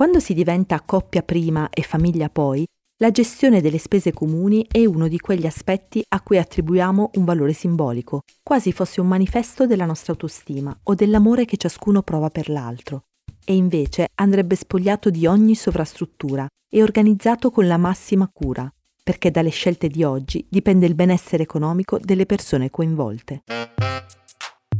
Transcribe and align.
Quando 0.00 0.18
si 0.18 0.32
diventa 0.32 0.80
coppia 0.80 1.20
prima 1.20 1.68
e 1.68 1.82
famiglia 1.82 2.30
poi, 2.30 2.66
la 3.02 3.10
gestione 3.10 3.60
delle 3.60 3.76
spese 3.76 4.14
comuni 4.14 4.66
è 4.66 4.86
uno 4.86 5.08
di 5.08 5.18
quegli 5.18 5.44
aspetti 5.44 6.02
a 6.08 6.22
cui 6.22 6.38
attribuiamo 6.38 7.10
un 7.16 7.24
valore 7.26 7.52
simbolico, 7.52 8.22
quasi 8.42 8.72
fosse 8.72 9.02
un 9.02 9.08
manifesto 9.08 9.66
della 9.66 9.84
nostra 9.84 10.14
autostima 10.14 10.74
o 10.84 10.94
dell'amore 10.94 11.44
che 11.44 11.58
ciascuno 11.58 12.00
prova 12.00 12.30
per 12.30 12.48
l'altro. 12.48 13.02
E 13.44 13.54
invece 13.54 14.08
andrebbe 14.14 14.54
spogliato 14.54 15.10
di 15.10 15.26
ogni 15.26 15.54
sovrastruttura 15.54 16.46
e 16.66 16.82
organizzato 16.82 17.50
con 17.50 17.66
la 17.66 17.76
massima 17.76 18.26
cura, 18.32 18.72
perché 19.04 19.30
dalle 19.30 19.50
scelte 19.50 19.88
di 19.88 20.02
oggi 20.02 20.46
dipende 20.48 20.86
il 20.86 20.94
benessere 20.94 21.42
economico 21.42 21.98
delle 21.98 22.24
persone 22.24 22.70
coinvolte. 22.70 23.42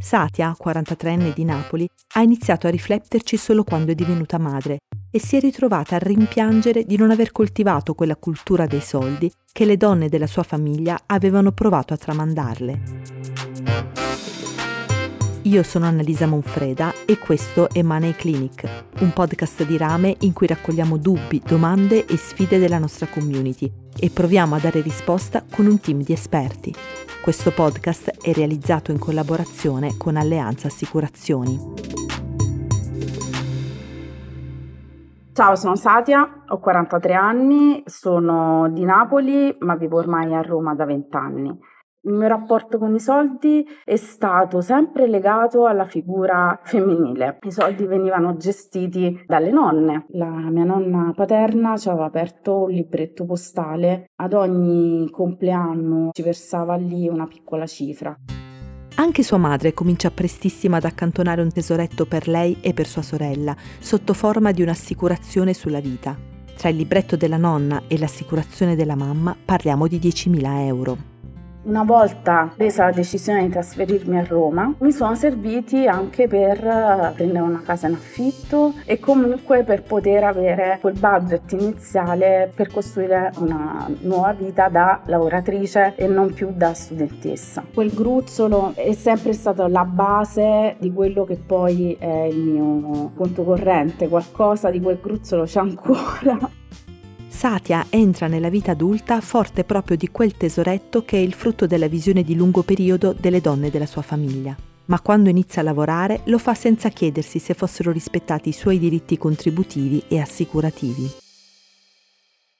Satia, 0.01 0.57
43enne 0.59 1.35
di 1.35 1.45
Napoli, 1.45 1.87
ha 2.15 2.23
iniziato 2.23 2.67
a 2.67 2.71
rifletterci 2.71 3.37
solo 3.37 3.65
quando 3.65 3.93
è 3.93 3.95
divenuta 3.95 4.39
madre 4.39 4.79
e 5.11 5.21
si 5.21 5.37
è 5.37 5.41
ritrovata 5.41 5.97
a 5.97 5.99
rimpiangere 5.99 6.85
di 6.85 6.97
non 6.97 7.11
aver 7.11 7.33
coltivato 7.33 7.95
quella 7.95 8.17
cultura 8.17 8.67
dei 8.67 8.81
soldi 8.81 9.31
che 9.53 9.65
le 9.65 9.77
donne 9.77 10.09
della 10.09 10.27
sua 10.27 10.43
famiglia 10.43 11.01
avevano 11.07 11.53
provato 11.53 11.93
a 11.93 11.97
tramandarle. 11.97 13.29
Io 15.45 15.63
sono 15.63 15.87
Annalisa 15.87 16.27
Monfreda 16.27 16.93
e 17.07 17.19
questo 17.19 17.71
è 17.71 17.83
Money 17.83 18.13
Clinic, 18.13 18.85
un 19.01 19.13
podcast 19.13 19.65
di 19.65 19.77
rame 19.79 20.15
in 20.21 20.33
cui 20.33 20.47
raccogliamo 20.47 20.99
dubbi, 20.99 21.43
domande 21.45 22.05
e 22.05 22.17
sfide 22.17 22.59
della 22.59 22.79
nostra 22.79 23.07
community 23.07 23.71
e 23.99 24.11
proviamo 24.11 24.55
a 24.55 24.59
dare 24.59 24.83
risposta 24.83 25.45
con 25.51 25.67
un 25.67 25.81
team 25.81 26.03
di 26.03 26.13
esperti. 26.13 26.75
Questo 27.23 27.53
podcast 27.53 28.19
è 28.21 28.33
realizzato 28.33 28.93
in 28.93 28.99
collaborazione 28.99 29.97
con 29.97 30.17
Alleanza 30.17 30.69
Assicurazioni. 30.69 31.90
Ciao, 35.33 35.55
sono 35.55 35.77
Satia, 35.77 36.43
ho 36.49 36.59
43 36.59 37.15
anni, 37.15 37.83
sono 37.87 38.69
di 38.69 38.85
Napoli, 38.85 39.57
ma 39.61 39.77
vivo 39.77 39.99
ormai 39.99 40.35
a 40.35 40.43
Roma 40.43 40.75
da 40.75 40.85
20 40.85 41.17
anni. 41.17 41.59
Il 42.03 42.15
mio 42.15 42.27
rapporto 42.27 42.79
con 42.79 42.95
i 42.95 42.99
soldi 42.99 43.65
è 43.85 43.95
stato 43.95 44.61
sempre 44.61 45.07
legato 45.07 45.67
alla 45.67 45.85
figura 45.85 46.59
femminile. 46.65 47.39
I 47.43 47.53
soldi 47.53 47.87
venivano 47.87 48.37
gestiti 48.37 49.23
dalle 49.25 49.53
nonne. 49.53 50.07
La 50.11 50.27
mia 50.27 50.65
nonna 50.65 51.13
paterna 51.15 51.77
ci 51.77 51.89
aveva 51.89 52.07
aperto 52.07 52.65
un 52.65 52.71
libretto 52.71 53.25
postale. 53.25 54.07
Ad 54.17 54.33
ogni 54.33 55.09
compleanno 55.11 56.11
ci 56.13 56.23
versava 56.23 56.75
lì 56.75 57.07
una 57.07 57.29
piccola 57.29 57.67
cifra. 57.67 58.17
Anche 59.01 59.23
sua 59.23 59.39
madre 59.39 59.73
comincia 59.73 60.11
prestissimo 60.11 60.77
ad 60.77 60.85
accantonare 60.85 61.41
un 61.41 61.51
tesoretto 61.51 62.05
per 62.05 62.29
lei 62.29 62.59
e 62.61 62.75
per 62.75 62.87
sua 62.87 63.01
sorella, 63.01 63.57
sotto 63.79 64.13
forma 64.13 64.53
di 64.53 64.61
un'assicurazione 64.61 65.55
sulla 65.55 65.81
vita. 65.81 66.15
Tra 66.55 66.69
il 66.69 66.77
libretto 66.77 67.17
della 67.17 67.39
nonna 67.39 67.85
e 67.87 67.97
l'assicurazione 67.97 68.77
della 68.77 68.97
mamma 68.97 69.35
parliamo 69.43 69.87
di 69.87 69.99
10.000 69.99 70.67
euro. 70.67 71.20
Una 71.63 71.85
volta 71.85 72.51
presa 72.57 72.87
la 72.87 72.91
decisione 72.91 73.43
di 73.43 73.51
trasferirmi 73.51 74.17
a 74.17 74.25
Roma, 74.25 74.75
mi 74.79 74.93
sono 74.93 75.15
serviti 75.15 75.87
anche 75.87 76.27
per 76.27 76.57
eh, 76.57 77.13
prendere 77.15 77.45
una 77.45 77.61
casa 77.63 77.87
in 77.87 77.95
affitto 77.95 78.73
e 78.87 78.99
comunque 78.99 79.63
per 79.63 79.83
poter 79.83 80.25
avere 80.25 80.79
quel 80.81 80.99
budget 80.99 81.53
iniziale 81.53 82.51
per 82.55 82.73
costruire 82.73 83.31
una 83.41 83.87
nuova 84.01 84.33
vita 84.33 84.69
da 84.69 85.03
lavoratrice 85.05 85.93
e 85.97 86.07
non 86.07 86.33
più 86.33 86.51
da 86.51 86.73
studentessa. 86.73 87.63
Quel 87.75 87.93
gruzzolo 87.93 88.73
è 88.75 88.95
sempre 88.95 89.35
stato 89.35 89.67
la 89.67 89.85
base 89.85 90.77
di 90.79 90.91
quello 90.91 91.25
che 91.25 91.37
poi 91.37 91.95
è 92.01 92.23
il 92.23 92.39
mio 92.39 93.13
conto 93.15 93.45
corrente, 93.45 94.09
qualcosa 94.09 94.71
di 94.71 94.81
quel 94.81 94.99
gruzzolo 94.99 95.45
c'è 95.45 95.61
ancora 95.61 96.39
Satya 97.41 97.87
entra 97.89 98.27
nella 98.27 98.51
vita 98.51 98.73
adulta 98.73 99.19
forte 99.23 99.65
proprio 99.65 99.97
di 99.97 100.11
quel 100.11 100.37
tesoretto 100.37 101.07
che 101.07 101.17
è 101.17 101.21
il 101.21 101.33
frutto 101.33 101.67
della 101.67 101.89
visione 101.89 102.23
di 102.23 102.35
lungo 102.35 102.63
periodo 102.63 103.15
delle 103.19 103.41
donne 103.41 103.71
della 103.71 103.87
sua 103.87 104.03
famiglia. 104.03 104.55
Ma 104.85 105.01
quando 105.01 105.31
inizia 105.31 105.63
a 105.63 105.65
lavorare 105.65 106.21
lo 106.25 106.37
fa 106.37 106.53
senza 106.53 106.91
chiedersi 106.91 107.39
se 107.39 107.55
fossero 107.55 107.93
rispettati 107.93 108.51
i 108.51 108.53
suoi 108.53 108.79
diritti 108.79 109.17
contributivi 109.17 110.03
e 110.09 110.21
assicurativi. 110.21 111.11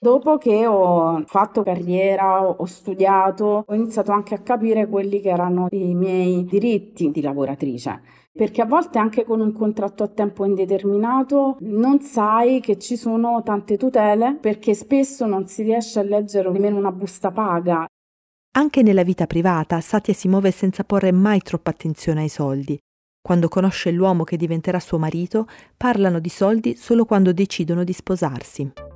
Dopo 0.03 0.39
che 0.39 0.65
ho 0.65 1.23
fatto 1.27 1.61
carriera, 1.61 2.41
ho 2.43 2.65
studiato, 2.65 3.65
ho 3.67 3.75
iniziato 3.75 4.11
anche 4.11 4.33
a 4.33 4.39
capire 4.39 4.87
quelli 4.87 5.21
che 5.21 5.29
erano 5.29 5.67
i 5.69 5.93
miei 5.93 6.43
diritti 6.43 7.11
di 7.11 7.21
lavoratrice 7.21 8.01
perché 8.33 8.61
a 8.61 8.65
volte 8.65 8.97
anche 8.97 9.25
con 9.25 9.41
un 9.41 9.51
contratto 9.51 10.01
a 10.03 10.07
tempo 10.07 10.43
indeterminato 10.45 11.57
non 11.59 11.99
sai 12.01 12.61
che 12.61 12.79
ci 12.79 12.95
sono 12.95 13.43
tante 13.43 13.77
tutele 13.77 14.37
perché 14.41 14.73
spesso 14.73 15.27
non 15.27 15.45
si 15.47 15.61
riesce 15.61 15.99
a 15.99 16.03
leggere 16.03 16.49
nemmeno 16.49 16.77
una 16.77 16.91
busta 16.91 17.29
paga. 17.29 17.85
Anche 18.53 18.81
nella 18.81 19.03
vita 19.03 19.27
privata 19.27 19.79
Satya 19.81 20.15
si 20.15 20.27
muove 20.27 20.49
senza 20.49 20.83
porre 20.83 21.11
mai 21.11 21.41
troppa 21.41 21.69
attenzione 21.69 22.21
ai 22.21 22.29
soldi. 22.29 22.75
Quando 23.21 23.49
conosce 23.49 23.91
l'uomo 23.91 24.23
che 24.23 24.35
diventerà 24.37 24.79
suo 24.79 24.97
marito, 24.97 25.45
parlano 25.77 26.19
di 26.19 26.29
soldi 26.29 26.75
solo 26.75 27.05
quando 27.05 27.33
decidono 27.33 27.83
di 27.83 27.93
sposarsi 27.93 28.90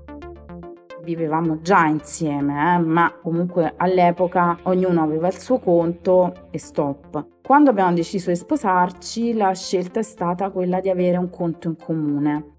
vivevamo 1.06 1.62
già 1.62 1.86
insieme, 1.86 2.76
eh, 2.76 2.80
ma 2.80 3.14
comunque 3.22 3.76
all'epoca 3.78 4.58
ognuno 4.64 5.04
aveva 5.04 5.28
il 5.28 5.38
suo 5.38 5.60
conto 5.60 6.48
e 6.50 6.60
stop. 6.60 7.28
Quando 7.42 7.70
abbiamo 7.70 7.94
deciso 7.94 8.32
di 8.32 8.36
sposarci, 8.36 9.34
la 9.34 9.54
scelta 9.54 10.00
è 10.00 10.04
stata 10.04 10.50
quella 10.50 10.82
di 10.82 10.90
avere 10.90 11.16
un 11.16 11.30
conto 11.30 11.70
in 11.70 11.78
comune. 11.78 12.54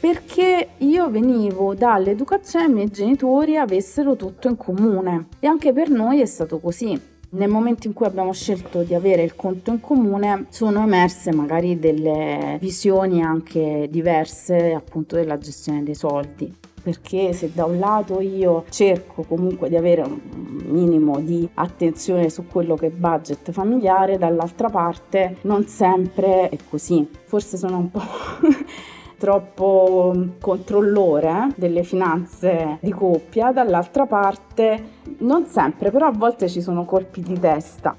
Perché 0.00 0.70
io 0.78 1.08
venivo 1.10 1.74
dall'educazione 1.74 2.64
ai 2.64 2.72
miei 2.72 2.90
genitori 2.90 3.56
avessero 3.56 4.16
tutto 4.16 4.48
in 4.48 4.56
comune 4.56 5.28
e 5.38 5.46
anche 5.46 5.72
per 5.72 5.88
noi 5.88 6.20
è 6.20 6.26
stato 6.26 6.58
così. 6.58 7.00
Nel 7.30 7.48
momento 7.48 7.86
in 7.86 7.94
cui 7.94 8.04
abbiamo 8.04 8.32
scelto 8.32 8.82
di 8.82 8.94
avere 8.94 9.22
il 9.22 9.36
conto 9.36 9.70
in 9.70 9.80
comune 9.80 10.46
sono 10.50 10.82
emerse 10.82 11.32
magari 11.32 11.78
delle 11.78 12.58
visioni 12.60 13.22
anche 13.22 13.86
diverse 13.88 14.74
appunto 14.74 15.14
della 15.14 15.38
gestione 15.38 15.82
dei 15.82 15.94
soldi 15.94 16.52
perché 16.82 17.32
se 17.32 17.52
da 17.54 17.64
un 17.64 17.78
lato 17.78 18.20
io 18.20 18.64
cerco 18.68 19.22
comunque 19.22 19.68
di 19.68 19.76
avere 19.76 20.02
un 20.02 20.20
minimo 20.66 21.20
di 21.20 21.48
attenzione 21.54 22.28
su 22.28 22.46
quello 22.46 22.74
che 22.74 22.86
è 22.86 22.90
budget 22.90 23.52
familiare, 23.52 24.18
dall'altra 24.18 24.68
parte 24.68 25.36
non 25.42 25.66
sempre 25.66 26.48
è 26.48 26.58
così. 26.68 27.08
Forse 27.24 27.56
sono 27.56 27.78
un 27.78 27.90
po' 27.90 28.00
troppo 29.16 30.12
controllore 30.40 31.28
eh, 31.28 31.54
delle 31.56 31.84
finanze 31.84 32.78
di 32.80 32.90
coppia, 32.90 33.52
dall'altra 33.52 34.06
parte 34.06 34.84
non 35.18 35.46
sempre, 35.46 35.92
però 35.92 36.06
a 36.06 36.12
volte 36.12 36.48
ci 36.48 36.60
sono 36.60 36.84
colpi 36.84 37.22
di 37.22 37.38
testa. 37.38 37.96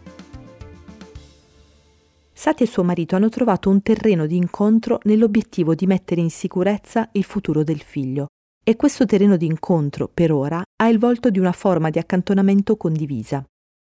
Sati 2.34 2.64
e 2.64 2.68
suo 2.68 2.84
marito 2.84 3.16
hanno 3.16 3.30
trovato 3.30 3.70
un 3.70 3.82
terreno 3.82 4.26
di 4.26 4.36
incontro 4.36 5.00
nell'obiettivo 5.04 5.76
di 5.76 5.86
mettere 5.86 6.20
in 6.20 6.30
sicurezza 6.30 7.08
il 7.14 7.24
futuro 7.24 7.64
del 7.64 7.80
figlio 7.80 8.28
e 8.64 8.76
questo 8.76 9.06
terreno 9.06 9.36
di 9.36 9.46
incontro, 9.46 10.10
per 10.12 10.32
ora, 10.32 10.64
ha 10.82 10.88
il 10.88 10.98
volto 10.98 11.30
di 11.30 11.40
una 11.40 11.52
forma 11.52 11.90
di 11.90 12.00
accantonamento 12.00 12.78
condivisa. 12.78 13.44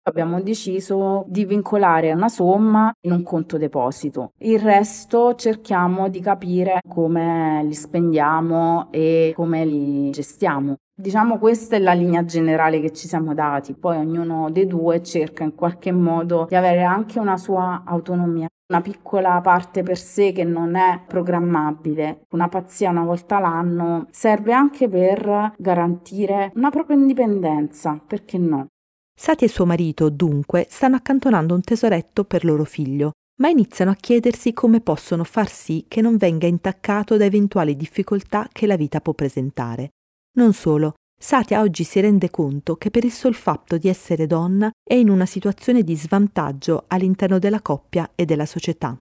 Abbiamo 0.09 0.41
deciso 0.41 1.25
di 1.27 1.45
vincolare 1.45 2.13
una 2.13 2.29
somma 2.29 2.93
in 3.01 3.13
un 3.13 3.23
conto 3.25 3.59
deposito. 3.59 4.31
Il 4.39 4.61
resto 4.61 5.35
cerchiamo 5.35 6.09
di 6.09 6.21
capire 6.21 6.79
come 6.87 7.65
li 7.65 7.75
spendiamo 7.75 8.89
e 8.93 9.33
come 9.35 9.65
li 9.65 10.11
gestiamo. 10.11 10.77
Diciamo 10.99 11.39
questa 11.39 11.77
è 11.77 11.79
la 11.79 11.93
linea 11.93 12.25
generale 12.25 12.81
che 12.81 12.93
ci 12.93 13.07
siamo 13.07 13.35
dati, 13.35 13.75
poi 13.75 13.99
ognuno 13.99 14.51
dei 14.51 14.67
due 14.67 15.03
cerca 15.03 15.45
in 15.45 15.55
qualche 15.55 15.93
modo 15.93 16.47
di 16.49 16.55
avere 16.55 16.85
anche 16.85 17.19
una 17.19 17.37
sua 17.37 17.83
autonomia 17.85 18.49
una 18.69 18.81
piccola 18.81 19.41
parte 19.41 19.83
per 19.83 19.97
sé 19.97 20.33
che 20.33 20.43
non 20.43 20.75
è 20.75 21.01
programmabile, 21.07 22.27
una 22.31 22.49
pazzia 22.49 22.91
una 22.91 23.05
volta 23.05 23.39
l'anno, 23.39 24.09
serve 24.11 24.53
anche 24.53 24.89
per 24.89 25.55
garantire 25.57 26.51
una 26.55 26.71
propria 26.71 26.97
indipendenza, 26.97 28.01
perché 28.05 28.39
no? 28.39 28.67
Sati 29.15 29.45
e 29.45 29.49
suo 29.49 29.67
marito, 29.67 30.11
dunque, 30.11 30.67
stanno 30.69 30.97
accantonando 30.97 31.55
un 31.55 31.61
tesoretto 31.61 32.25
per 32.25 32.45
loro 32.45 32.65
figlio, 32.65 33.13
ma 33.41 33.49
iniziano 33.49 33.93
a 33.93 33.95
chiedersi 33.95 34.53
come 34.53 34.81
possono 34.81 35.23
far 35.23 35.49
sì 35.49 35.85
che 35.87 36.01
non 36.01 36.17
venga 36.17 36.47
intaccato 36.47 37.17
da 37.17 37.25
eventuali 37.25 37.77
difficoltà 37.77 38.49
che 38.51 38.67
la 38.67 38.77
vita 38.77 39.01
può 39.01 39.15
presentare. 39.15 39.91
Non 40.37 40.53
solo, 40.53 40.93
Satya 41.19 41.63
oggi 41.63 41.83
si 41.83 41.99
rende 41.99 42.29
conto 42.29 42.77
che 42.77 42.91
per 42.91 43.05
il 43.05 43.11
sol 43.11 43.33
fatto 43.33 43.79
di 43.79 43.89
essere 43.89 44.27
donna 44.27 44.71
è 44.87 44.93
in 44.93 45.09
una 45.09 45.25
situazione 45.25 45.83
di 45.83 45.97
svantaggio 45.97 46.85
all'interno 46.89 47.39
della 47.39 47.63
coppia 47.63 48.11
e 48.15 48.27
della 48.27 48.45
società. 48.45 48.95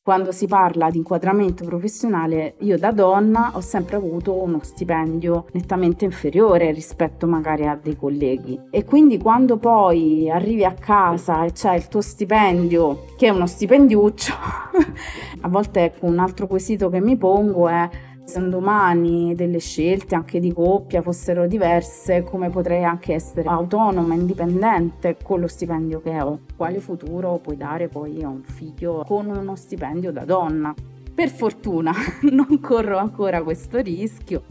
Quando 0.00 0.30
si 0.30 0.46
parla 0.46 0.90
di 0.90 0.98
inquadramento 0.98 1.64
professionale, 1.64 2.54
io 2.60 2.78
da 2.78 2.92
donna 2.92 3.50
ho 3.54 3.60
sempre 3.60 3.96
avuto 3.96 4.32
uno 4.32 4.60
stipendio 4.62 5.46
nettamente 5.54 6.04
inferiore 6.04 6.70
rispetto 6.70 7.26
magari 7.26 7.66
a 7.66 7.74
dei 7.74 7.96
colleghi. 7.96 8.56
E 8.70 8.84
quindi 8.84 9.18
quando 9.18 9.56
poi 9.56 10.30
arrivi 10.30 10.64
a 10.64 10.74
casa 10.74 11.44
e 11.44 11.50
c'è 11.50 11.74
il 11.74 11.88
tuo 11.88 12.00
stipendio, 12.00 13.06
che 13.16 13.26
è 13.26 13.30
uno 13.30 13.48
stipendiuccio, 13.48 14.32
a 15.42 15.48
volte 15.48 15.82
ecco, 15.82 16.06
un 16.06 16.20
altro 16.20 16.46
quesito 16.46 16.88
che 16.90 17.00
mi 17.00 17.16
pongo 17.16 17.66
è 17.66 17.90
Se 18.26 18.40
un 18.40 18.50
domani 18.50 19.36
delle 19.36 19.60
scelte 19.60 20.16
anche 20.16 20.40
di 20.40 20.52
coppia 20.52 21.00
fossero 21.00 21.46
diverse, 21.46 22.24
come 22.24 22.50
potrei 22.50 22.82
anche 22.82 23.14
essere 23.14 23.48
autonoma, 23.48 24.14
indipendente 24.14 25.16
con 25.22 25.38
lo 25.38 25.46
stipendio 25.46 26.02
che 26.02 26.20
ho? 26.20 26.40
Quale 26.56 26.80
futuro 26.80 27.38
puoi 27.38 27.56
dare 27.56 27.86
poi 27.86 28.24
a 28.24 28.28
un 28.28 28.42
figlio 28.42 29.04
con 29.06 29.28
uno 29.30 29.54
stipendio 29.54 30.10
da 30.10 30.24
donna? 30.24 30.74
Per 31.14 31.30
fortuna 31.30 31.94
non 32.32 32.58
corro 32.60 32.98
ancora 32.98 33.44
questo 33.44 33.78
rischio. 33.78 34.42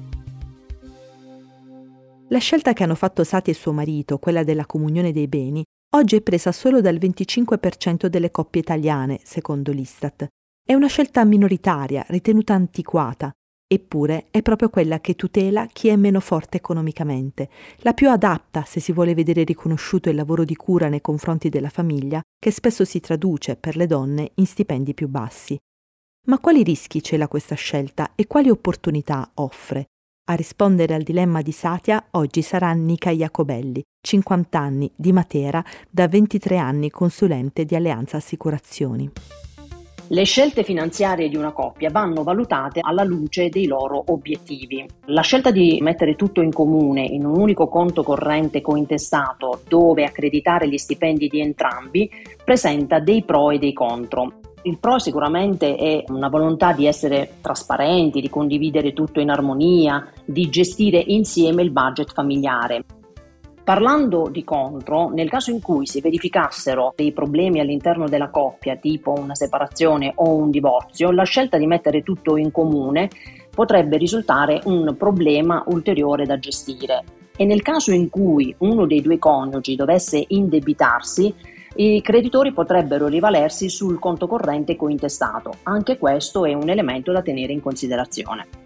La 2.29 2.39
scelta 2.39 2.71
che 2.71 2.83
hanno 2.83 2.95
fatto 2.95 3.25
Sati 3.25 3.51
e 3.51 3.53
suo 3.53 3.73
marito, 3.73 4.19
quella 4.19 4.45
della 4.45 4.65
comunione 4.65 5.11
dei 5.11 5.27
beni, 5.27 5.63
oggi 5.95 6.15
è 6.15 6.21
presa 6.21 6.53
solo 6.53 6.79
dal 6.79 6.95
25% 6.95 8.05
delle 8.05 8.31
coppie 8.31 8.61
italiane, 8.61 9.19
secondo 9.21 9.73
l'Istat. 9.73 10.27
È 10.65 10.73
una 10.73 10.87
scelta 10.87 11.25
minoritaria, 11.25 12.05
ritenuta 12.07 12.53
antiquata, 12.53 13.31
eppure 13.67 14.27
è 14.31 14.41
proprio 14.41 14.69
quella 14.69 14.99
che 14.99 15.15
tutela 15.15 15.65
chi 15.67 15.87
è 15.87 15.95
meno 15.95 16.19
forte 16.19 16.57
economicamente, 16.57 17.49
la 17.77 17.93
più 17.93 18.09
adatta 18.09 18.63
se 18.63 18.79
si 18.79 18.91
vuole 18.91 19.13
vedere 19.13 19.43
riconosciuto 19.43 20.09
il 20.09 20.15
lavoro 20.15 20.43
di 20.43 20.55
cura 20.55 20.87
nei 20.87 21.01
confronti 21.01 21.49
della 21.49 21.69
famiglia, 21.69 22.21
che 22.37 22.51
spesso 22.51 22.85
si 22.85 22.99
traduce 22.99 23.55
per 23.55 23.75
le 23.75 23.87
donne 23.87 24.31
in 24.35 24.45
stipendi 24.45 24.93
più 24.93 25.07
bassi. 25.07 25.57
Ma 26.27 26.39
quali 26.39 26.63
rischi 26.63 27.03
cela 27.03 27.27
questa 27.27 27.55
scelta 27.55 28.13
e 28.15 28.27
quali 28.27 28.49
opportunità 28.49 29.29
offre? 29.35 29.85
A 30.27 30.33
rispondere 30.33 30.95
al 30.95 31.03
dilemma 31.03 31.43
di 31.43 31.51
Satia 31.51 32.03
oggi 32.11 32.41
sarà 32.41 32.71
Nica 32.73 33.11
Iacobelli, 33.11 33.83
50 34.01 34.59
anni, 34.59 34.91
di 34.95 35.11
Matera, 35.11 35.63
da 35.87 36.07
23 36.07 36.57
anni 36.57 36.89
consulente 36.89 37.63
di 37.63 37.75
Alleanza 37.75 38.17
Assicurazioni. 38.17 39.11
Le 40.09 40.23
scelte 40.23 40.61
finanziarie 40.61 41.29
di 41.29 41.35
una 41.35 41.51
coppia 41.51 41.89
vanno 41.89 42.21
valutate 42.21 42.79
alla 42.79 43.03
luce 43.03 43.49
dei 43.49 43.65
loro 43.65 44.03
obiettivi. 44.09 44.85
La 45.05 45.21
scelta 45.21 45.49
di 45.49 45.79
mettere 45.81 46.15
tutto 46.15 46.41
in 46.41 46.53
comune 46.53 47.01
in 47.01 47.25
un 47.25 47.39
unico 47.39 47.67
conto 47.67 48.03
corrente 48.03 48.61
cointestato 48.61 49.61
dove 49.67 50.03
accreditare 50.03 50.69
gli 50.69 50.77
stipendi 50.77 51.27
di 51.27 51.41
entrambi 51.41 52.07
presenta 52.43 52.99
dei 52.99 53.23
pro 53.23 53.49
e 53.49 53.57
dei 53.57 53.73
contro. 53.73 54.41
Il 54.61 54.77
pro 54.77 54.99
sicuramente 54.99 55.75
è 55.75 56.03
una 56.09 56.29
volontà 56.29 56.71
di 56.71 56.85
essere 56.85 57.37
trasparenti, 57.41 58.21
di 58.21 58.29
condividere 58.29 58.93
tutto 58.93 59.19
in 59.19 59.31
armonia, 59.31 60.07
di 60.23 60.49
gestire 60.49 61.03
insieme 61.03 61.63
il 61.63 61.71
budget 61.71 62.13
familiare. 62.13 62.83
Parlando 63.65 64.29
di 64.31 64.43
contro, 64.43 65.09
nel 65.09 65.27
caso 65.27 65.49
in 65.49 65.59
cui 65.59 65.87
si 65.87 65.99
verificassero 65.99 66.93
dei 66.95 67.11
problemi 67.11 67.59
all'interno 67.59 68.07
della 68.07 68.29
coppia, 68.29 68.75
tipo 68.75 69.11
una 69.13 69.33
separazione 69.33 70.11
o 70.17 70.35
un 70.35 70.51
divorzio, 70.51 71.09
la 71.09 71.23
scelta 71.23 71.57
di 71.57 71.65
mettere 71.65 72.03
tutto 72.03 72.37
in 72.37 72.51
comune 72.51 73.09
potrebbe 73.49 73.97
risultare 73.97 74.61
un 74.65 74.95
problema 74.95 75.63
ulteriore 75.65 76.27
da 76.27 76.37
gestire. 76.37 77.03
E 77.35 77.43
nel 77.43 77.63
caso 77.63 77.91
in 77.91 78.07
cui 78.11 78.53
uno 78.59 78.85
dei 78.85 79.01
due 79.01 79.17
coniugi 79.17 79.75
dovesse 79.75 80.23
indebitarsi, 80.27 81.33
i 81.77 82.01
creditori 82.03 82.53
potrebbero 82.53 83.07
rivalersi 83.07 83.67
sul 83.67 83.97
conto 83.97 84.27
corrente 84.27 84.75
cointestato. 84.75 85.55
Anche 85.63 85.97
questo 85.97 86.45
è 86.45 86.53
un 86.53 86.69
elemento 86.69 87.11
da 87.11 87.23
tenere 87.23 87.51
in 87.51 87.61
considerazione. 87.61 88.64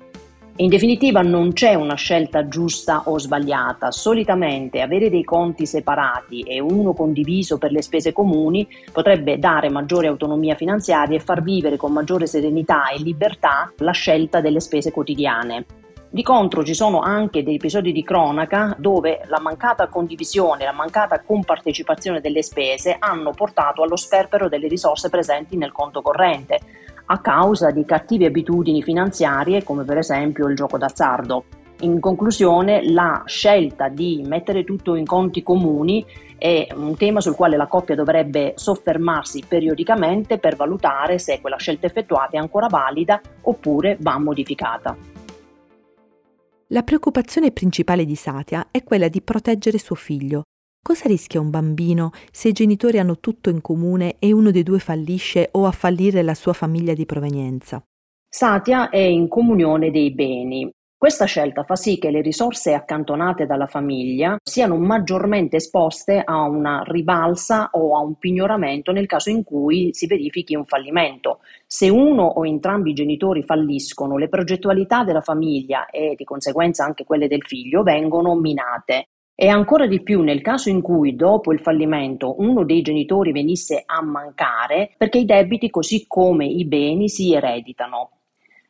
In 0.61 0.67
definitiva 0.67 1.21
non 1.21 1.53
c'è 1.53 1.73
una 1.73 1.95
scelta 1.95 2.49
giusta 2.49 3.03
o 3.05 3.17
sbagliata, 3.17 3.91
solitamente 3.91 4.81
avere 4.81 5.09
dei 5.09 5.23
conti 5.23 5.65
separati 5.65 6.41
e 6.41 6.59
uno 6.59 6.91
condiviso 6.91 7.57
per 7.57 7.71
le 7.71 7.81
spese 7.81 8.11
comuni 8.11 8.67
potrebbe 8.91 9.39
dare 9.39 9.69
maggiore 9.69 10.07
autonomia 10.07 10.55
finanziaria 10.55 11.15
e 11.15 11.21
far 11.21 11.41
vivere 11.43 11.77
con 11.77 11.93
maggiore 11.93 12.27
serenità 12.27 12.89
e 12.89 12.99
libertà 12.99 13.71
la 13.77 13.91
scelta 13.91 14.41
delle 14.41 14.59
spese 14.59 14.91
quotidiane. 14.91 15.65
Di 16.09 16.23
contro 16.23 16.65
ci 16.65 16.73
sono 16.73 16.99
anche 16.99 17.41
degli 17.41 17.55
episodi 17.55 17.93
di 17.93 18.03
cronaca 18.03 18.75
dove 18.77 19.21
la 19.27 19.39
mancata 19.39 19.87
condivisione, 19.87 20.65
la 20.65 20.73
mancata 20.73 21.21
compartecipazione 21.21 22.19
delle 22.19 22.43
spese 22.43 22.97
hanno 22.99 23.31
portato 23.31 23.81
allo 23.81 23.95
sperpero 23.95 24.49
delle 24.49 24.67
risorse 24.67 25.07
presenti 25.07 25.55
nel 25.55 25.71
conto 25.71 26.01
corrente 26.01 26.59
a 27.11 27.19
causa 27.19 27.71
di 27.71 27.85
cattive 27.85 28.27
abitudini 28.27 28.83
finanziarie 28.83 29.63
come 29.63 29.83
per 29.83 29.97
esempio 29.97 30.47
il 30.47 30.55
gioco 30.55 30.77
d'azzardo. 30.77 31.43
In 31.81 31.99
conclusione, 31.99 32.91
la 32.91 33.23
scelta 33.25 33.87
di 33.87 34.23
mettere 34.25 34.63
tutto 34.63 34.95
in 34.95 35.05
conti 35.05 35.41
comuni 35.41 36.05
è 36.37 36.67
un 36.75 36.95
tema 36.97 37.21
sul 37.21 37.35
quale 37.35 37.57
la 37.57 37.67
coppia 37.67 37.95
dovrebbe 37.95 38.53
soffermarsi 38.55 39.43
periodicamente 39.47 40.39
per 40.39 40.55
valutare 40.55 41.19
se 41.19 41.39
quella 41.39 41.57
scelta 41.57 41.87
effettuata 41.87 42.35
è 42.35 42.37
ancora 42.37 42.67
valida 42.67 43.21
oppure 43.41 43.97
va 44.01 44.19
modificata. 44.19 44.95
La 46.67 46.83
preoccupazione 46.83 47.51
principale 47.51 48.05
di 48.05 48.15
Satya 48.15 48.67
è 48.69 48.83
quella 48.83 49.07
di 49.07 49.21
proteggere 49.21 49.79
suo 49.79 49.95
figlio. 49.95 50.43
Cosa 50.81 51.07
rischia 51.07 51.41
un 51.41 51.49
bambino 51.49 52.11
se 52.31 52.49
i 52.49 52.53
genitori 52.53 52.99
hanno 52.99 53.19
tutto 53.19 53.49
in 53.49 53.61
comune 53.61 54.15
e 54.17 54.31
uno 54.31 54.49
dei 54.49 54.63
due 54.63 54.79
fallisce 54.79 55.49
o 55.51 55.65
a 55.65 55.71
fallire 55.71 56.23
la 56.23 56.33
sua 56.33 56.53
famiglia 56.53 56.93
di 56.93 57.05
provenienza? 57.05 57.83
Satya 58.27 58.89
è 58.89 58.97
in 58.97 59.27
comunione 59.27 59.91
dei 59.91 60.11
beni. 60.13 60.69
Questa 60.97 61.25
scelta 61.25 61.63
fa 61.63 61.75
sì 61.75 61.97
che 61.97 62.11
le 62.11 62.21
risorse 62.21 62.73
accantonate 62.73 63.45
dalla 63.45 63.67
famiglia 63.67 64.37
siano 64.43 64.77
maggiormente 64.77 65.57
esposte 65.57 66.21
a 66.23 66.41
una 66.41 66.81
ribalsa 66.85 67.69
o 67.71 67.95
a 67.95 68.01
un 68.01 68.15
pignoramento 68.15 68.91
nel 68.91 69.05
caso 69.05 69.29
in 69.29 69.43
cui 69.43 69.89
si 69.93 70.07
verifichi 70.07 70.55
un 70.55 70.65
fallimento. 70.65 71.39
Se 71.65 71.87
uno 71.87 72.23
o 72.23 72.45
entrambi 72.45 72.91
i 72.91 72.95
genitori 72.95 73.43
falliscono, 73.43 74.17
le 74.17 74.27
progettualità 74.27 75.03
della 75.03 75.21
famiglia 75.21 75.85
e 75.85 76.15
di 76.17 76.23
conseguenza 76.23 76.83
anche 76.83 77.05
quelle 77.05 77.27
del 77.27 77.43
figlio 77.43 77.83
vengono 77.83 78.35
minate. 78.35 79.07
E 79.41 79.47
ancora 79.47 79.87
di 79.87 80.01
più 80.01 80.21
nel 80.21 80.41
caso 80.41 80.67
in 80.67 80.81
cui 80.81 81.15
dopo 81.15 81.53
il 81.53 81.61
fallimento 81.61 82.35
uno 82.39 82.65
dei 82.65 82.81
genitori 82.81 83.31
venisse 83.31 83.83
a 83.85 84.01
mancare, 84.01 84.91
perché 84.97 85.19
i 85.19 85.23
debiti 85.23 85.69
così 85.69 86.03
come 86.09 86.45
i 86.45 86.65
beni 86.65 87.07
si 87.07 87.33
ereditano. 87.33 88.09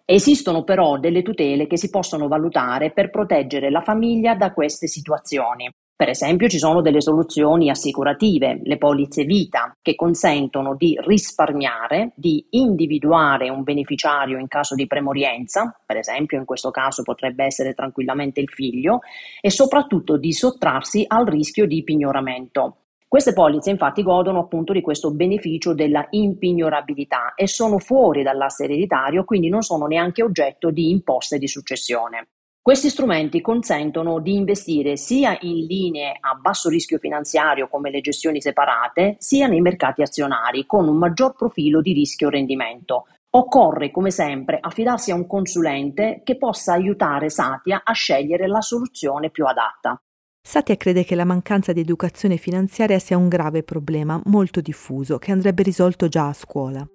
Esistono 0.06 0.63
però 0.63 1.00
delle 1.00 1.24
tutele 1.24 1.66
che 1.66 1.75
si 1.75 1.89
possono 1.89 2.27
valutare 2.27 2.92
per 2.92 3.10
proteggere 3.10 3.71
la 3.71 3.81
famiglia 3.81 4.36
da 4.36 4.54
queste 4.54 4.86
situazioni. 4.86 5.68
Per 6.00 6.07
esempio 6.07 6.48
ci 6.48 6.60
sono 6.60 6.80
delle 6.80 7.01
soluzioni 7.01 7.69
assicurative, 7.69 8.62
le 8.63 8.78
polizze 8.78 9.25
vita, 9.25 9.75
che 9.81 9.96
consentono 9.96 10.78
di 10.78 10.98
risparmiare, 10.98 12.13
di 12.16 12.46
individuare 12.51 13.50
un 13.50 13.63
beneficiario 13.63 14.40
in 14.40 14.48
caso 14.48 14.75
di 14.75 14.88
premorienza, 14.88 15.78
per 15.85 15.97
esempio 15.97 16.38
in 16.38 16.45
questo 16.45 16.71
caso 16.71 17.04
potrebbe 17.04 17.44
essere 17.44 17.74
tranquillamente 17.74 18.40
il 18.40 18.47
figlio, 18.47 19.02
e 19.42 19.50
soprattutto 19.50 20.16
di 20.16 20.31
sottrarsi 20.31 21.04
al 21.06 21.26
rischio 21.26 21.68
di 21.68 21.83
pignoramento. 21.83 22.78
Queste 23.06 23.33
polizze 23.33 23.69
infatti 23.69 24.02
godono 24.02 24.40
appunto 24.40 24.71
di 24.71 24.80
questo 24.80 25.12
beneficio 25.12 25.74
della 25.74 26.07
impignorabilità 26.12 27.33
e 27.35 27.45
sono 27.45 27.78
fuori 27.78 28.24
dall'asse 28.24 28.64
ereditario, 28.64 29.26
quindi 29.26 29.50
non 29.50 29.64
sono 29.64 29.85
neanche 29.85 30.24
oggetto 30.24 30.71
di 30.71 30.92
imposte 30.92 31.38
di 31.38 31.47
successione. 31.50 32.28
Questi 32.69 32.90
strumenti 32.90 33.42
consentono 33.42 34.19
di 34.19 34.35
investire 34.35 34.95
sia 34.95 35.35
in 35.42 35.66
linee 35.66 36.16
a 36.19 36.35
basso 36.35 36.69
rischio 36.69 36.99
finanziario 36.99 37.68
come 37.68 37.90
le 37.90 37.99
gestioni 37.99 38.42
separate, 38.42 39.16
sia 39.18 39.47
nei 39.47 39.59
mercati 39.59 40.04
azionari 40.04 40.68
con 40.68 40.88
un 40.88 40.95
maggior 40.95 41.33
profilo 41.35 41.81
di 41.81 41.94
rischio-rendimento. 41.94 43.07
Occorre, 43.31 43.90
come 43.90 44.11
sempre, 44.11 44.59
affidarsi 44.61 45.09
a 45.09 45.16
un 45.16 45.26
consulente 45.26 46.21
che 46.23 46.38
possa 46.38 46.73
aiutare 46.73 47.31
Satia 47.31 47.81
a 47.83 47.94
scegliere 47.94 48.45
la 48.45 48.61
soluzione 48.61 49.31
più 49.31 49.47
adatta. 49.47 49.99
Satya 50.40 50.78
crede 50.78 51.04
che 51.04 51.16
la 51.16 51.26
mancanza 51.26 51.73
di 51.73 51.80
educazione 51.80 52.38
finanziaria 52.38 52.99
sia 52.99 53.18
un 53.18 53.30
grave 53.30 53.64
problema 53.64 54.21
molto 54.26 54.61
diffuso 54.61 55.18
che 55.18 55.31
andrebbe 55.31 55.64
risolto 55.64 56.07
già 56.07 56.28
a 56.28 56.33
scuola. 56.33 56.88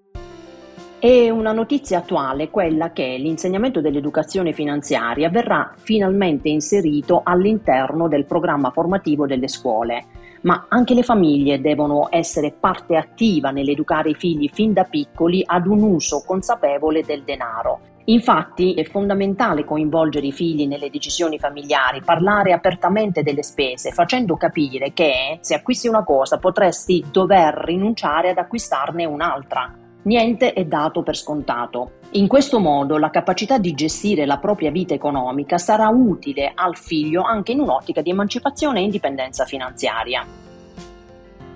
È 1.05 1.29
una 1.29 1.53
notizia 1.53 1.99
attuale 1.99 2.49
quella 2.49 2.93
che 2.93 3.17
l'insegnamento 3.19 3.83
dell'educazione 3.83 4.55
finanziaria 4.55 5.29
verrà 5.29 5.75
finalmente 5.77 6.49
inserito 6.49 7.21
all'interno 7.23 8.09
del 8.09 8.25
programma 8.25 8.71
formativo 8.71 9.27
delle 9.27 9.49
scuole, 9.49 10.07
ma 10.45 10.65
anche 10.71 10.95
le 10.95 11.03
famiglie 11.03 11.61
devono 11.61 12.07
essere 12.09 12.55
parte 12.59 12.97
attiva 12.97 13.51
nell'educare 13.51 14.09
i 14.09 14.15
figli 14.15 14.49
fin 14.51 14.73
da 14.73 14.85
piccoli 14.85 15.43
ad 15.45 15.67
un 15.67 15.83
uso 15.83 16.23
consapevole 16.27 17.03
del 17.03 17.23
denaro 17.23 17.81
Infatti 18.07 18.73
è 18.73 18.85
fondamentale 18.85 19.65
coinvolgere 19.65 20.27
i 20.27 20.33
figli 20.33 20.67
nelle 20.67 20.89
decisioni 20.89 21.39
familiari, 21.39 22.01
parlare 22.03 22.53
apertamente 22.53 23.23
delle 23.23 23.43
spese, 23.43 23.93
facendo 23.93 24.37
capire 24.37 24.95
che 24.95 25.39
se 25.43 25.55
acquisti 25.55 25.87
una 25.87 26.03
cosa 26.03 26.39
potresti 26.39 27.05
dover 27.11 27.55
rinunciare 27.57 28.31
ad 28.31 28.39
acquistarne 28.39 29.05
un'altra. 29.05 29.84
Niente 30.05 30.53
è 30.53 30.67
dato 30.67 31.03
per 31.03 31.17
scontato. 31.17 31.93
In 32.13 32.29
questo 32.29 32.59
modo 32.59 32.99
la 32.99 33.09
capacità 33.09 33.57
di 33.57 33.73
gestire 33.73 34.27
la 34.27 34.37
propria 34.37 34.71
vita 34.71 34.93
economica 34.93 35.57
sarà 35.57 35.89
utile 35.89 36.53
al 36.55 36.77
figlio 36.77 37.23
anche 37.23 37.53
in 37.53 37.61
un'ottica 37.61 38.03
di 38.03 38.11
emancipazione 38.11 38.81
e 38.81 38.83
indipendenza 38.83 39.47
finanziaria. 39.47 40.23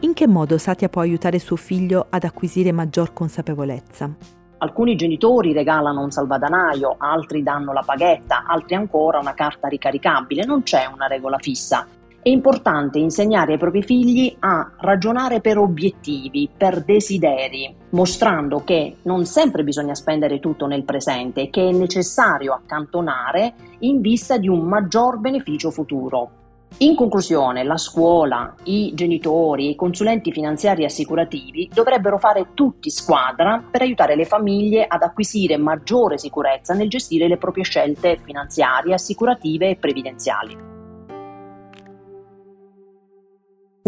In 0.01 0.15
che 0.15 0.27
modo 0.27 0.57
Satya 0.57 0.89
può 0.89 1.03
aiutare 1.03 1.39
suo 1.39 1.57
figlio 1.57 2.07
ad 2.09 2.25
acquisire 2.25 2.73
maggior 2.73 3.13
consapevolezza? 3.13 4.11
Alcuni 4.59 4.97
genitori 4.97 5.53
regalano 5.53 6.03
un 6.03 6.11
salvadanaio, 6.11 6.97
altri 6.99 7.43
danno 7.43 7.75
la 7.75 7.83
paghetta, 7.85 8.45
altri 8.47 8.77
ancora 8.77 9.19
una 9.19 9.35
carta 9.35 9.69
ricaricabile, 9.69 10.47
non 10.47 10.63
c'è 10.63 10.87
una 10.87 11.07
regola 11.07 11.37
fissa. 11.39 11.87
È 12.21 12.31
importante 12.31 12.99
insegnare 12.99 13.53
ai 13.53 13.59
propri 13.59 13.83
figli 13.83 14.35
a 14.41 14.73
ragionare 14.79 15.41
per 15.41 15.57
obiettivi, 15.57 16.51
per 16.55 16.85
desideri, 16.85 17.73
mostrando 17.91 18.65
che 18.65 18.97
non 19.03 19.25
sempre 19.25 19.63
bisogna 19.63 19.95
spendere 19.95 20.41
tutto 20.41 20.67
nel 20.67 20.85
presente 20.85 21.43
e 21.43 21.51
che 21.51 21.69
è 21.69 21.73
necessario 21.73 22.55
accantonare 22.55 23.55
in 23.81 24.01
vista 24.01 24.37
di 24.37 24.49
un 24.49 24.61
maggior 24.61 25.19
beneficio 25.19 25.71
futuro. 25.71 26.31
In 26.79 26.97
conclusione, 26.97 27.65
la 27.65 27.79
scuola, 27.79 28.55
i 28.65 28.93
genitori, 28.95 29.71
i 29.71 29.77
consulenti 29.77 30.33
finanziari 30.33 30.83
e 30.83 30.87
assicurativi 30.87 31.71
dovrebbero 31.73 32.19
fare 32.19 32.49
tutti 32.53 32.91
squadra 32.91 33.63
per 33.71 33.83
aiutare 33.83 34.17
le 34.17 34.27
famiglie 34.27 34.85
ad 34.87 35.03
acquisire 35.03 35.57
maggiore 35.57 36.19
sicurezza 36.19 36.75
nel 36.75 36.91
gestire 36.91 37.27
le 37.27 37.39
proprie 37.39 37.65
scelte 37.65 38.19
finanziarie, 38.23 38.93
assicurative 38.93 39.71
e 39.71 39.77
previdenziali. 39.77 40.78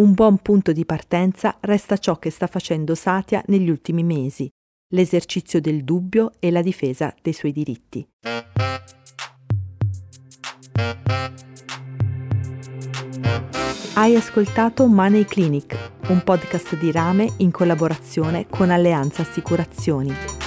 Un 0.01 0.15
buon 0.15 0.39
punto 0.39 0.73
di 0.73 0.87
partenza 0.87 1.59
resta 1.61 1.99
ciò 1.99 2.19
che 2.19 2.31
sta 2.31 2.47
facendo 2.47 2.95
Satya 2.95 3.43
negli 3.49 3.69
ultimi 3.69 4.03
mesi, 4.03 4.49
l'esercizio 4.95 5.61
del 5.61 5.85
dubbio 5.85 6.33
e 6.39 6.51
la 6.51 6.63
difesa 6.63 7.15
dei 7.21 7.35
suoi 7.35 7.53
diritti. 7.53 8.09
Hai 13.93 14.17
ascoltato 14.17 14.87
Money 14.87 15.25
Clinic, 15.25 15.77
un 16.09 16.23
podcast 16.25 16.79
di 16.79 16.91
rame 16.91 17.35
in 17.37 17.51
collaborazione 17.51 18.47
con 18.49 18.71
Alleanza 18.71 19.21
Assicurazioni. 19.21 20.40